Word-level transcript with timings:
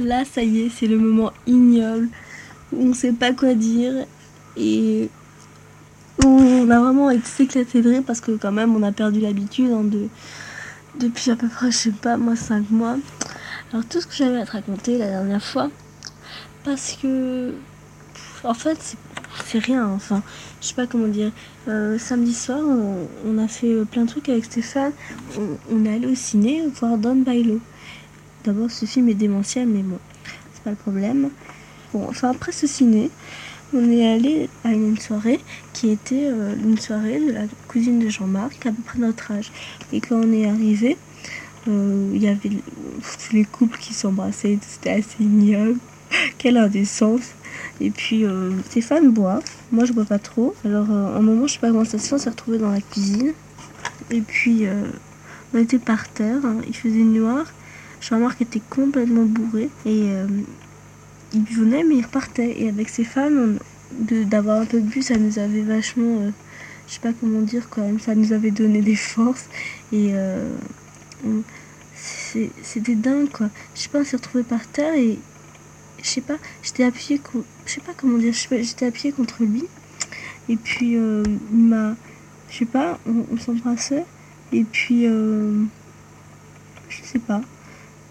Là, 0.00 0.24
ça 0.24 0.42
y 0.42 0.62
est, 0.62 0.70
c'est 0.70 0.86
le 0.86 0.98
moment 0.98 1.32
ignoble 1.46 2.08
où 2.72 2.88
on 2.88 2.94
sait 2.94 3.12
pas 3.12 3.32
quoi 3.32 3.54
dire 3.54 3.92
et 4.56 5.10
on 6.24 6.70
a 6.70 6.80
vraiment 6.80 7.10
été 7.10 7.42
éclaté 7.42 7.82
de 7.82 7.90
rire 7.90 8.02
parce 8.06 8.20
que 8.20 8.32
quand 8.32 8.52
même 8.52 8.74
on 8.74 8.82
a 8.82 8.92
perdu 8.92 9.20
l'habitude 9.20 9.70
hein, 9.70 9.84
de, 9.84 10.08
depuis 10.98 11.30
à 11.30 11.36
peu 11.36 11.48
près, 11.48 11.70
je 11.70 11.76
sais 11.76 11.90
pas, 11.90 12.16
moi 12.16 12.36
5 12.36 12.70
mois. 12.70 12.96
Alors 13.72 13.84
tout 13.84 14.00
ce 14.00 14.06
que 14.06 14.14
j'avais 14.14 14.40
à 14.40 14.46
te 14.46 14.52
raconter 14.52 14.98
la 14.98 15.08
dernière 15.08 15.42
fois, 15.42 15.70
parce 16.64 16.96
que 17.00 17.54
en 18.42 18.54
fait 18.54 18.96
c'est 19.44 19.58
rien, 19.58 19.86
enfin 19.88 20.22
je 20.60 20.68
sais 20.68 20.74
pas 20.74 20.86
comment 20.86 21.08
dire. 21.08 21.30
Euh, 21.68 21.98
samedi 21.98 22.34
soir 22.34 22.60
on, 22.60 23.38
a 23.38 23.48
fait 23.48 23.84
plein 23.90 24.04
de 24.04 24.08
trucs 24.08 24.28
avec 24.28 24.46
Stéphane, 24.46 24.92
on, 25.70 25.84
est 25.84 25.94
allé 25.94 26.06
au 26.06 26.14
ciné 26.14 26.62
voir 26.80 26.96
Don 26.96 27.16
Bailo. 27.16 27.60
D'abord 28.44 28.70
ce 28.70 28.86
film 28.86 29.08
est 29.08 29.14
démentiel 29.14 29.68
mais 29.68 29.82
bon, 29.82 29.98
c'est 30.52 30.62
pas 30.62 30.70
le 30.70 30.76
problème. 30.76 31.30
Bon, 31.92 32.06
enfin 32.08 32.30
après 32.30 32.52
ce 32.52 32.66
ciné, 32.66 33.10
on 33.72 33.90
est 33.90 34.12
allé 34.12 34.48
à 34.64 34.72
une 34.72 34.98
soirée 34.98 35.40
qui 35.72 35.90
était 35.90 36.26
euh, 36.26 36.54
une 36.56 36.78
soirée 36.78 37.20
de 37.20 37.32
la 37.32 37.42
cousine 37.68 37.98
de 38.00 38.08
Jean-Marc, 38.08 38.66
à 38.66 38.72
peu 38.72 38.82
près 38.82 38.98
notre 38.98 39.30
âge. 39.30 39.52
Et 39.92 40.00
quand 40.00 40.16
on 40.16 40.32
est 40.32 40.46
arrivé, 40.46 40.96
euh, 41.68 42.10
il 42.14 42.22
y 42.22 42.28
avait 42.28 42.48
tous 42.48 43.32
les 43.32 43.44
couples 43.44 43.78
qui 43.78 43.94
s'embrassaient, 43.94 44.58
c'était 44.60 44.90
assez 44.90 45.22
ignoble. 45.22 45.78
Quelle 46.38 46.56
indécence! 46.56 47.32
Et 47.80 47.90
puis 47.90 48.24
euh, 48.24 48.50
Stéphane 48.66 49.10
boit, 49.10 49.40
moi 49.70 49.84
je 49.84 49.92
bois 49.92 50.04
pas 50.04 50.18
trop. 50.18 50.54
Alors 50.64 50.90
un 50.90 51.20
moment, 51.20 51.46
je 51.46 51.54
sais 51.54 51.60
pas 51.60 51.70
comment 51.70 51.84
ça 51.84 51.98
se 51.98 52.08
fait, 52.08 52.14
on 52.14 52.18
s'est 52.18 52.30
retrouvés 52.30 52.58
dans 52.58 52.70
la 52.70 52.80
cuisine. 52.80 53.32
Et 54.10 54.20
puis 54.20 54.66
on 55.54 55.58
était 55.58 55.78
par 55.78 56.08
terre, 56.08 56.44
hein. 56.44 56.56
il 56.66 56.74
faisait 56.74 57.04
noir. 57.04 57.46
Jean-Marc 58.00 58.40
était 58.42 58.62
complètement 58.70 59.24
bourré 59.24 59.68
et 59.84 60.08
il 61.32 61.44
venait 61.44 61.84
mais 61.84 61.96
il 61.96 62.04
repartait. 62.04 62.60
Et 62.60 62.68
avec 62.68 62.88
ses 62.88 63.04
fans, 63.04 63.30
d'avoir 63.92 64.60
un 64.60 64.66
peu 64.66 64.80
bu, 64.80 65.02
ça 65.02 65.16
nous 65.16 65.38
avait 65.38 65.62
vachement, 65.62 66.20
euh, 66.20 66.30
je 66.86 66.94
sais 66.94 67.00
pas 67.00 67.12
comment 67.12 67.40
dire 67.40 67.68
quand 67.68 67.82
même, 67.82 68.00
ça 68.00 68.14
nous 68.14 68.32
avait 68.32 68.50
donné 68.50 68.80
des 68.82 68.96
forces. 68.96 69.46
Et 69.92 70.10
euh, 70.12 70.48
c'était 71.94 72.94
dingue 72.94 73.30
quoi. 73.30 73.50
Je 73.74 73.82
sais 73.82 73.88
pas, 73.88 74.00
on 74.00 74.04
s'est 74.04 74.16
retrouvé 74.16 74.44
par 74.44 74.66
terre 74.66 74.94
et 74.94 75.18
je 76.02 76.08
sais 76.08 76.20
pas, 76.20 76.36
j'étais 76.62 76.84
appuyé, 76.84 77.20
je 77.66 77.72
sais 77.72 77.80
pas 77.80 77.92
comment 77.96 78.18
dire, 78.18 78.32
j'étais 78.32 78.86
appuyé 78.86 79.12
contre 79.12 79.42
lui. 79.42 79.64
Et 80.48 80.56
puis 80.56 80.96
euh, 80.96 81.22
il 81.52 81.64
m'a, 81.64 81.94
je 82.48 82.58
sais 82.58 82.64
pas, 82.64 82.98
on, 83.06 83.36
s'embrassait. 83.38 84.04
Et 84.52 84.64
puis, 84.64 85.04
je 85.04 85.64
sais 87.04 87.20
pas. 87.20 87.40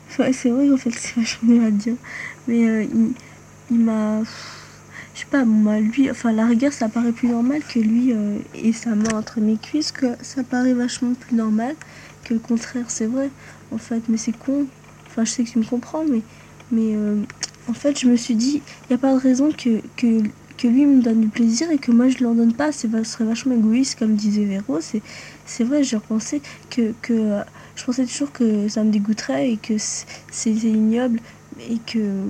C'est 0.10 0.50
vrai 0.50 0.72
en 0.72 0.78
fait 0.78 0.92
c'est 0.92 1.16
vachement 1.16 1.66
à 1.66 1.72
dire. 1.72 1.96
Mais 2.48 2.68
euh, 2.68 2.86
il, 3.72 3.80
m'a. 3.80 4.22
Je 5.14 5.22
sais 5.22 5.26
pas, 5.30 5.44
moi, 5.44 5.80
lui, 5.80 6.10
enfin, 6.10 6.32
la 6.32 6.46
rigueur, 6.46 6.72
ça 6.72 6.88
paraît 6.88 7.12
plus 7.12 7.28
normal 7.28 7.62
que 7.62 7.80
lui 7.80 8.14
euh, 8.14 8.38
et 8.56 8.72
sa 8.72 8.96
main 8.96 9.14
entre 9.14 9.42
mes 9.42 9.58
cuisses, 9.58 9.92
que 9.92 10.08
ça 10.22 10.44
paraît 10.44 10.74
vachement 10.74 11.14
plus 11.14 11.36
normal 11.36 11.76
que 12.24 12.34
le 12.34 12.40
contraire, 12.40 12.86
c'est 12.88 13.06
vrai, 13.06 13.30
en 13.72 13.78
fait, 13.78 14.02
mais 14.08 14.18
c'est 14.18 14.38
con. 14.38 14.66
Enfin, 15.08 15.26
je 15.26 15.32
sais 15.32 15.44
que 15.44 15.50
tu 15.50 15.60
me 15.60 15.66
comprends, 15.66 16.06
mais, 16.06 16.22
mais 16.72 16.96
euh, 16.96 17.22
en 17.68 17.74
fait, 17.74 18.00
je 18.00 18.08
me 18.08 18.16
suis 18.16 18.36
dit, 18.36 18.62
il 18.84 18.88
n'y 18.92 18.96
a 18.96 18.98
pas 18.98 19.14
de 19.14 19.20
raison 19.20 19.52
que, 19.52 19.82
que, 19.98 20.24
que, 20.60 20.68
lui 20.68 20.86
me 20.86 21.02
donne 21.02 21.22
du 21.22 21.28
plaisir 21.28 21.72
et 21.72 21.78
que 21.78 21.92
moi 21.92 22.10
je 22.10 22.18
ne 22.20 22.24
l'en 22.24 22.36
donne 22.36 22.54
pas. 22.54 22.72
Ce 22.72 22.88
serait 23.04 23.26
vachement 23.26 23.56
égoïste, 23.56 23.98
comme 23.98 24.16
disait 24.16 24.46
Véro. 24.46 24.80
C'est 25.46 25.64
vrai, 25.64 25.84
j'ai 25.84 25.96
repensé 25.96 26.42
que, 26.70 26.94
que 27.02 27.42
je 27.80 27.86
pensais 27.86 28.06
toujours 28.06 28.32
que 28.32 28.68
ça 28.68 28.84
me 28.84 28.92
dégoûterait 28.92 29.52
et 29.52 29.58
que 29.58 29.76
c'est 29.78 30.52
ignoble 30.52 31.20
et 31.70 31.78
que 31.78 32.24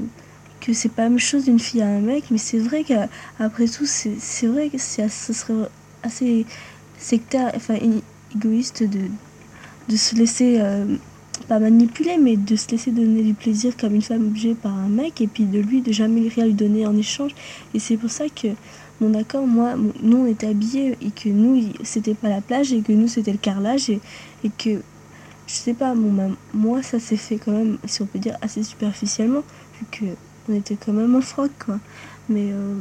que 0.59 0.73
c'est 0.73 0.89
pas 0.89 1.03
la 1.03 1.09
même 1.09 1.19
chose 1.19 1.45
d'une 1.45 1.59
fille 1.59 1.81
à 1.81 1.88
un 1.88 2.02
mec 2.02 2.25
mais 2.31 2.38
c'est 2.38 2.59
vrai 2.59 2.83
qu'après 2.83 3.66
tout 3.67 3.85
c'est 3.85 4.47
vrai 4.47 4.69
que 4.69 4.77
ce 4.77 5.33
serait 5.33 5.69
assez 6.03 6.45
sectaire 6.97 7.51
enfin 7.56 7.78
égoïste 8.35 8.84
de, 8.84 9.00
de 9.88 9.96
se 9.96 10.16
laisser 10.16 10.57
euh, 10.59 10.97
pas 11.49 11.59
manipuler 11.59 12.17
mais 12.19 12.37
de 12.37 12.55
se 12.55 12.69
laisser 12.69 12.91
donner 12.91 13.23
du 13.23 13.33
plaisir 13.33 13.75
comme 13.75 13.95
une 13.95 14.03
femme 14.03 14.27
obligée 14.27 14.53
par 14.53 14.77
un 14.77 14.87
mec 14.87 15.19
et 15.19 15.27
puis 15.27 15.45
de 15.45 15.59
lui 15.59 15.81
de 15.81 15.91
jamais 15.91 16.29
rien 16.29 16.45
lui 16.45 16.53
donner 16.53 16.85
en 16.85 16.95
échange 16.95 17.33
et 17.73 17.79
c'est 17.79 17.97
pour 17.97 18.11
ça 18.11 18.25
que 18.29 18.49
mon 19.01 19.09
d'accord 19.09 19.47
moi 19.47 19.73
nous 20.03 20.17
on 20.17 20.25
était 20.27 20.47
habillés 20.47 20.95
et 21.01 21.09
que 21.09 21.29
nous 21.29 21.73
c'était 21.83 22.13
pas 22.13 22.29
la 22.29 22.41
plage 22.41 22.71
et 22.71 22.81
que 22.81 22.91
nous 22.91 23.07
c'était 23.07 23.31
le 23.31 23.39
carrelage 23.39 23.89
et, 23.89 23.99
que 24.57 24.81
je 25.47 25.55
sais 25.55 25.73
pas, 25.73 25.95
bon, 25.95 26.35
moi 26.53 26.83
ça 26.83 26.99
s'est 26.99 27.17
fait 27.17 27.37
quand 27.37 27.51
même, 27.51 27.79
si 27.85 28.03
on 28.03 28.05
peut 28.05 28.19
dire, 28.19 28.37
assez 28.43 28.61
superficiellement, 28.61 29.41
vu 29.79 29.85
que 29.89 30.05
on 30.47 30.53
était 30.53 30.75
quand 30.75 30.93
même 30.93 31.16
en 31.16 31.21
froc, 31.21 31.49
quoi. 31.66 31.79
Mais, 32.29 32.51
euh, 32.51 32.75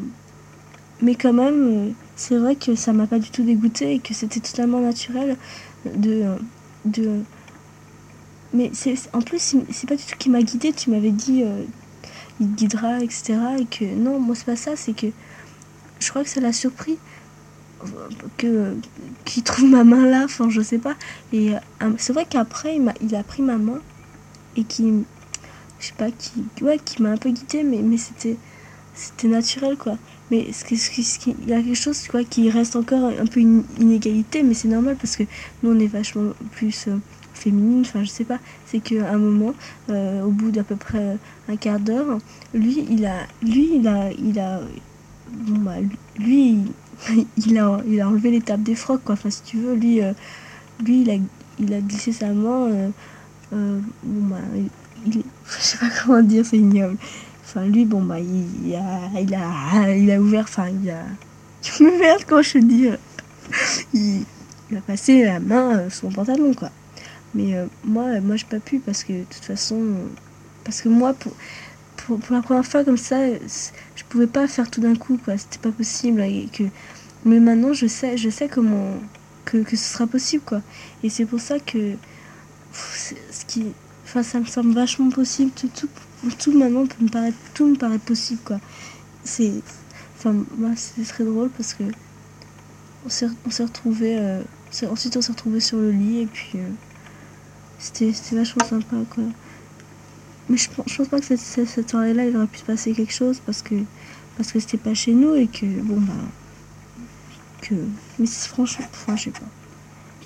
mais 1.01 1.15
quand 1.15 1.33
même, 1.33 1.89
euh, 1.89 1.91
c'est 2.15 2.37
vrai 2.37 2.57
que 2.57 2.75
ça 2.75 2.93
m'a 2.93 3.07
pas 3.07 3.19
du 3.19 3.31
tout 3.31 3.43
dégoûté 3.43 3.95
et 3.95 3.99
que 4.01 4.13
c'était 4.13 4.41
totalement 4.41 4.81
naturel 4.81 5.37
de. 5.87 6.25
de 6.85 7.23
mais 8.59 8.73
en 9.13 9.21
plus, 9.21 9.55
c'est 9.71 9.89
pas 9.89 9.95
du 9.95 10.03
tout 10.03 10.17
qui 10.19 10.31
m'a 10.31 10.43
guidé. 10.43 10.73
Tu 10.73 10.91
m'avais 10.91 11.13
dit, 11.13 11.45
euh, 11.45 11.63
il 12.41 12.55
guidera, 12.57 12.99
etc. 12.99 13.35
Et 13.61 13.67
que 13.67 13.85
non, 13.85 14.19
moi 14.19 14.35
c'est 14.35 14.47
pas 14.47 14.57
ça, 14.57 14.73
c'est 14.75 14.95
que 14.95 15.07
je 16.01 16.11
crois 16.11 16.25
que 16.25 16.29
ça 16.29 16.41
l'a 16.41 16.53
surpris 16.53 16.99
que 18.37 18.75
qui 19.25 19.43
trouve 19.45 19.67
ma 19.67 19.85
main 19.85 20.05
là 20.05 20.25
enfin 20.25 20.51
je 20.51 20.61
sais 20.61 20.79
pas 20.79 20.97
et 21.33 21.55
euh, 21.55 21.91
c'est 21.97 22.13
vrai 22.13 22.27
qu'après 22.29 22.77
il, 23.01 23.15
a, 23.15 23.23
pris 23.23 23.41
ma 23.41 23.57
main 23.57 23.79
et 24.57 24.65
qui 24.65 24.93
je 25.79 25.87
sais 25.87 25.93
pas 25.97 26.11
qui 26.11 26.43
ouais 26.61 26.81
qui 26.85 27.01
m'a 27.01 27.11
un 27.11 27.17
peu 27.17 27.31
guidée 27.31 27.63
mais 27.63 27.97
c'était 27.97 28.37
c'était 28.95 29.29
naturel 29.29 29.77
quoi 29.77 29.97
mais 30.33 30.51
il 30.71 31.49
y 31.49 31.53
a 31.53 31.63
quelque 31.63 31.75
chose 31.75 32.09
quoi 32.09 32.25
qui 32.25 32.51
reste 32.51 32.75
encore 32.75 33.13
un 33.17 33.27
peu 33.27 33.39
une 33.39 33.63
inégalité 33.79 34.43
mais 34.43 34.55
c'est 34.55 34.67
normal 34.67 34.97
parce 35.01 35.15
que 35.15 35.23
nous 35.63 35.71
on 35.71 35.79
est 35.79 35.87
vachement 35.87 36.33
plus 36.57 36.89
euh, 36.89 36.97
féminine 37.39 37.83
enfin 37.83 38.05
je 38.05 38.09
sais 38.11 38.25
pas 38.25 38.39
c'est 38.67 38.81
qu'à 38.81 39.11
un 39.11 39.19
moment 39.19 39.55
euh, 39.91 40.23
au 40.23 40.31
bout 40.31 40.51
d'à 40.51 40.65
peu 40.65 40.77
près 40.77 41.17
un 41.49 41.57
quart 41.57 41.81
d'heure 41.81 42.19
lui 42.53 42.87
il 42.91 43.07
a 43.07 43.21
lui 43.43 43.77
il 43.77 43.89
a 43.89 44.11
il 44.13 44.39
a 44.39 44.61
bon 45.31 45.59
bah 45.59 45.77
lui 46.19 46.65
il, 47.47 47.59
a, 47.59 47.81
il 47.87 48.01
a 48.01 48.09
enlevé 48.09 48.31
l'étape 48.31 48.63
des 48.63 48.75
frocs, 48.75 49.03
quoi. 49.05 49.15
Enfin, 49.15 49.31
si 49.31 49.43
tu 49.43 49.59
veux, 49.59 49.75
lui, 49.75 50.03
euh, 50.03 50.13
lui 50.85 51.03
il, 51.03 51.11
a, 51.11 51.15
il 51.59 51.75
a 51.75 51.81
glissé 51.81 52.13
sa 52.13 52.29
main. 52.29 52.69
Euh, 53.53 53.81
bon, 54.03 54.27
bah, 54.29 54.37
il, 55.07 55.13
je 55.47 55.63
sais 55.63 55.79
pas 55.79 55.89
comment 56.03 56.23
dire, 56.23 56.45
c'est 56.45 56.59
ignoble. 56.59 56.97
Enfin, 57.45 57.65
lui, 57.65 57.85
bon, 57.85 58.03
bah, 58.03 58.19
il, 58.21 58.75
a, 58.75 59.21
il, 59.21 59.35
a, 59.35 59.95
il 59.95 60.11
a 60.11 60.21
ouvert, 60.21 60.45
enfin, 60.45 60.69
il 60.69 60.91
a. 60.91 61.03
Tu 61.63 61.83
me 61.83 62.25
quand 62.25 62.43
je 62.43 62.59
dis. 62.59 62.89
il, 63.95 64.25
il, 64.71 64.77
a 64.77 64.81
passé 64.81 65.25
la 65.25 65.41
main 65.41 65.89
sur 65.89 66.03
son 66.03 66.11
pantalon, 66.11 66.53
quoi. 66.55 66.71
Mais 67.35 67.55
moi, 67.85 68.21
moi, 68.21 68.37
j'ai 68.37 68.47
pas 68.47 68.61
pu 68.61 68.79
parce 68.79 69.05
que, 69.05 69.13
de 69.13 69.25
toute 69.25 69.45
façon. 69.45 69.83
Parce 70.65 70.81
que 70.83 70.89
moi, 70.89 71.15
pour 71.15 71.33
pour, 72.17 72.35
la 72.35 72.43
première 72.43 72.65
fois 72.65 72.85
comme 72.85 72.97
ça, 72.97 73.19
je 73.97 74.05
pouvais 74.09 74.27
pas 74.27 74.47
faire 74.49 74.71
tout 74.71 74.81
d'un 74.81 74.95
coup, 74.95 75.19
quoi. 75.23 75.37
C'était 75.37 75.59
pas 75.59 75.71
possible. 75.71 76.23
Que... 76.53 76.65
Mais 77.25 77.41
maintenant, 77.41 77.73
je 77.73 77.87
sais, 77.87 78.17
je 78.17 78.31
sais 78.31 78.49
comment 78.49 78.95
que, 79.45 79.59
que 79.59 79.77
ce 79.77 79.85
sera 79.95 80.07
possible, 80.07 80.43
quoi. 80.45 80.63
Et 81.03 81.11
c'est 81.11 81.27
pour 81.27 81.41
ça 81.41 81.59
que 81.59 81.95
ce 82.73 83.45
qui, 83.47 83.67
enfin, 84.05 84.23
ça 84.23 84.41
me 84.41 84.47
semble 84.47 84.73
vachement 84.73 85.11
possible. 85.11 85.51
Tout, 85.55 85.69
tout, 85.69 85.89
tout 86.39 86.53
maintenant 86.53 86.87
peut 86.87 87.05
me 87.05 87.09
paraître, 87.09 87.37
tout 87.55 87.67
me 87.67 87.77
paraît 87.77 87.99
possible, 87.99 88.41
quoi. 88.45 88.59
C'est, 89.25 89.53
enfin, 90.17 90.35
moi, 90.57 90.71
c'était 90.77 91.07
très 91.07 91.25
drôle 91.25 91.51
parce 91.51 91.75
que 91.75 91.85
on 93.05 93.09
s'est, 93.09 93.29
on 93.47 93.51
s'est 93.51 93.65
retrouvés, 93.65 94.19
euh, 94.19 94.43
ensuite 94.91 95.17
on 95.17 95.23
s'est 95.23 95.33
retrouvés 95.33 95.61
sur 95.61 95.79
le 95.79 95.93
lit 95.93 96.23
et 96.23 96.27
puis 96.27 96.51
euh, 96.57 96.69
c'était, 97.79 98.13
vachement 98.33 98.65
sympa, 98.65 98.97
quoi. 99.11 99.25
Mais 100.49 100.57
je, 100.57 100.69
je 100.87 100.97
pense 100.97 101.09
pas 101.09 101.21
que 101.21 101.27
cette, 101.27 101.41
cette, 101.41 101.91
soirée-là, 101.91 102.27
il 102.27 102.37
aurait 102.37 102.47
pu 102.47 102.59
se 102.59 102.65
passer 102.65 102.93
quelque 102.93 103.13
chose 103.13 103.41
parce 103.45 103.63
que 103.63 103.75
parce 104.37 104.53
que 104.53 104.61
c'était 104.61 104.79
pas 104.79 104.95
chez 104.95 105.13
nous 105.13 105.35
et 105.35 105.47
que 105.47 105.67
bon 105.67 106.01
bah 106.01 106.13
que 107.61 107.75
mais 108.19 108.27
franchement. 108.27 108.87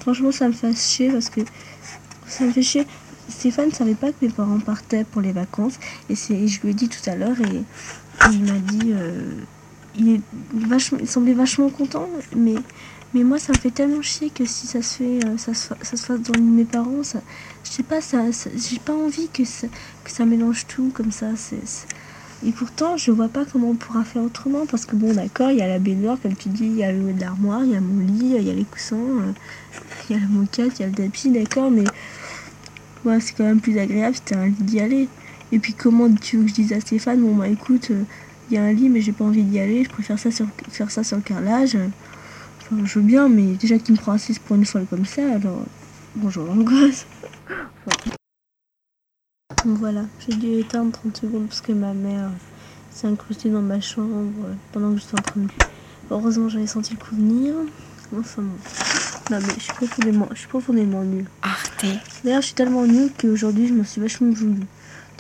Franchement, 0.00 0.32
ça 0.32 0.48
me 0.48 0.52
fait 0.52 0.76
chier 0.76 1.10
parce 1.10 1.30
que 1.30 1.40
ça 2.26 2.44
me 2.44 2.52
fait 2.52 2.62
chier. 2.62 2.86
Stéphane 3.28 3.68
ne 3.68 3.74
savait 3.74 3.94
pas 3.94 4.10
que 4.10 4.16
mes 4.22 4.30
parents 4.30 4.58
partaient 4.58 5.04
pour 5.04 5.22
les 5.22 5.32
vacances 5.32 5.78
et 6.08 6.14
c'est 6.14 6.46
je 6.46 6.60
lui 6.60 6.70
ai 6.70 6.74
dit 6.74 6.88
tout 6.88 7.08
à 7.08 7.16
l'heure 7.16 7.40
et, 7.40 7.62
il 8.30 8.44
m'a 8.44 8.58
dit 8.58 8.92
euh, 8.92 9.32
il, 9.96 10.20
vachement, 10.52 10.98
il 11.00 11.08
semblait 11.08 11.32
vachement 11.32 11.70
content 11.70 12.08
mais 12.36 12.54
mais 13.14 13.24
moi, 13.24 13.38
ça 13.38 13.52
me 13.52 13.58
fait 13.58 13.70
tellement 13.70 14.00
chier 14.00 14.30
que 14.30 14.46
si 14.46 14.66
ça 14.66 14.80
se 14.80 14.98
fait, 14.98 15.24
euh, 15.26 15.36
ça, 15.36 15.52
se, 15.52 15.74
fasse 15.96 16.20
dans 16.20 16.40
mes 16.40 16.64
parents, 16.64 17.02
ça, 17.02 17.20
je 17.62 17.70
sais 17.70 17.82
pas, 17.82 18.00
ça, 18.00 18.24
j'ai 18.56 18.78
pas 18.78 18.94
envie 18.94 19.28
que 19.28 19.44
ça, 19.44 19.66
que 20.02 20.10
ça 20.10 20.24
mélange 20.24 20.66
tout 20.66 20.90
comme 20.94 21.12
ça. 21.12 21.26
Et 22.44 22.52
pourtant, 22.52 22.96
je 22.96 23.10
vois 23.10 23.28
pas 23.28 23.44
comment 23.44 23.70
on 23.70 23.74
pourra 23.74 24.02
faire 24.04 24.22
autrement 24.22 24.64
parce 24.66 24.86
que 24.86 24.96
bon, 24.96 25.12
d'accord, 25.12 25.50
il 25.50 25.58
y 25.58 25.62
a 25.62 25.68
la 25.68 25.78
baignoire, 25.78 26.18
comme 26.22 26.34
tu 26.34 26.48
dis, 26.48 26.64
il 26.64 26.76
y 26.76 26.84
a 26.84 26.90
l'armoire, 26.90 27.64
il 27.64 27.72
y 27.72 27.76
a 27.76 27.80
mon 27.80 28.04
lit, 28.04 28.34
il 28.38 28.42
y 28.42 28.50
a 28.50 28.54
les 28.54 28.64
coussins, 28.64 28.96
euh, 28.96 29.32
il 30.08 30.16
y 30.16 30.18
a 30.18 30.22
la 30.22 30.28
moquette, 30.28 30.78
il 30.78 30.82
y 30.82 30.84
a 30.84 30.88
le 30.88 30.94
tapis, 30.94 31.28
d'accord, 31.28 31.70
mais 31.70 31.84
ouais, 33.04 33.20
c'est 33.20 33.34
quand 33.34 33.44
même 33.44 33.60
plus 33.60 33.78
agréable, 33.78 34.16
c'était 34.16 34.36
un 34.36 34.46
lit 34.46 34.56
d'y 34.60 34.80
aller. 34.80 35.08
Et 35.52 35.58
puis 35.58 35.74
comment 35.74 36.10
tu 36.14 36.38
veux 36.38 36.44
que 36.44 36.48
je 36.48 36.54
dise 36.54 36.72
à 36.72 36.80
Stéphane, 36.80 37.20
bon 37.20 37.36
bah 37.36 37.48
écoute, 37.48 37.90
il 38.50 38.54
y 38.54 38.58
a 38.58 38.62
un 38.62 38.72
lit 38.72 38.88
mais 38.88 39.02
j'ai 39.02 39.12
pas 39.12 39.24
envie 39.24 39.42
d'y 39.42 39.60
aller, 39.60 39.84
je 39.84 39.90
préfère 39.90 40.18
ça 40.18 40.30
sur, 40.30 40.46
faire 40.70 40.90
ça 40.90 41.04
sur 41.04 41.18
le 41.18 41.22
carrelage. 41.22 41.76
Enfin, 42.72 42.86
je 42.86 42.98
veux 42.98 43.04
bien, 43.04 43.28
mais 43.28 43.54
déjà 43.54 43.78
qu'il 43.78 43.94
me 43.94 44.00
prend 44.00 44.12
assise 44.12 44.38
pour 44.38 44.56
une 44.56 44.64
folle 44.64 44.86
comme 44.88 45.04
ça, 45.04 45.22
alors 45.34 45.64
bonjour 46.16 46.44
l'angoisse. 46.44 47.06
Donc 49.64 49.78
voilà, 49.78 50.04
j'ai 50.20 50.34
dû 50.36 50.58
éteindre 50.58 50.92
30 50.92 51.16
secondes 51.18 51.46
parce 51.48 51.60
que 51.60 51.72
ma 51.72 51.92
mère 51.92 52.30
s'est 52.90 53.06
incrustée 53.06 53.50
dans 53.50 53.60
ma 53.60 53.80
chambre 53.80 54.32
pendant 54.72 54.94
que 54.94 55.00
j'étais 55.00 55.18
en 55.18 55.22
train 55.22 55.40
de... 55.40 55.48
Heureusement 56.10 56.48
j'avais 56.48 56.66
senti 56.66 56.94
le 56.94 56.98
coup 56.98 57.14
venir. 57.14 57.54
Enfin 58.18 58.42
bon. 58.42 58.56
Non 59.30 59.38
mais 59.40 59.54
je 59.58 59.60
suis 59.60 59.72
profondément, 59.74 60.28
je 60.32 60.38
suis 60.38 60.48
profondément 60.48 61.02
nulle. 61.02 61.26
Arte. 61.42 61.86
D'ailleurs 62.24 62.40
je 62.40 62.46
suis 62.46 62.54
tellement 62.54 62.86
nulle 62.86 63.10
qu'aujourd'hui 63.20 63.68
je 63.68 63.74
me 63.74 63.84
suis 63.84 64.00
vachement 64.00 64.30
voulu. 64.30 64.62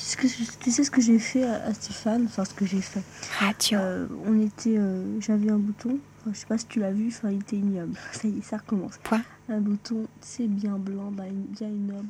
Tu 0.02 0.08
sais, 0.08 0.28
ce 0.28 0.50
que, 0.50 0.64
tu 0.64 0.70
sais 0.72 0.82
ce 0.82 0.90
que 0.90 1.00
j'ai 1.00 1.20
fait 1.20 1.44
à, 1.44 1.72
Stéphane 1.72 2.24
Enfin 2.24 2.44
ce 2.44 2.52
que 2.54 2.66
j'ai 2.66 2.80
fait. 2.80 3.04
Radio. 3.38 3.78
Euh, 3.78 4.08
on 4.26 4.40
était... 4.40 4.76
euh, 4.76 5.20
J'avais 5.20 5.48
un 5.48 5.58
bouton. 5.58 6.00
Enfin, 6.20 6.32
je 6.32 6.38
sais 6.38 6.46
pas 6.46 6.58
si 6.58 6.66
tu 6.66 6.80
l'as 6.80 6.90
vu, 6.90 7.06
enfin 7.06 7.30
il 7.30 7.40
était 7.40 7.54
ignoble. 7.56 7.96
Ça 8.12 8.26
y 8.26 8.36
est, 8.36 8.42
ça 8.42 8.56
recommence. 8.56 8.98
Quoi? 9.08 9.20
Un 9.48 9.60
bouton, 9.60 10.08
c'est 10.20 10.48
bien 10.48 10.76
blanc, 10.76 11.12
bah, 11.12 11.24
bien 11.30 11.68
ignoble 11.68 12.08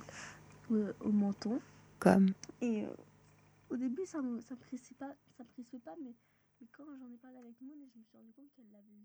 euh, 0.71 0.95
au 1.01 1.11
menton. 1.13 1.61
Comme? 1.99 2.31
Et 2.63 2.85
euh, 2.85 2.89
au 3.69 3.77
début, 3.77 4.07
ça 4.07 4.23
me, 4.23 4.41
ça 4.41 4.55
me 4.55 4.61
pressait 4.61 4.95
pas, 4.99 5.13
ça 5.37 5.45
me 5.45 5.49
pressait 5.51 5.79
pas, 5.79 5.95
mais, 6.03 6.15
mais 6.63 6.69
quand 6.75 6.85
j'en 6.99 7.13
ai 7.13 7.19
parlé 7.19 7.37
avec 7.39 7.61
moi, 7.61 7.75
je 7.79 7.99
me 7.99 8.05
suis 8.05 8.17
rendu 8.17 8.33
compte 8.33 8.47
qu'elle 8.57 8.71
l'avait. 8.73 9.02